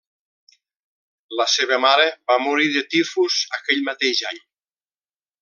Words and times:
La 1.41 1.45
seva 1.55 1.77
mare 1.83 2.07
va 2.31 2.39
morir 2.47 2.71
de 2.77 2.83
tifus 2.95 3.39
aquell 3.59 3.85
mateix 3.91 4.25
any. 4.33 4.43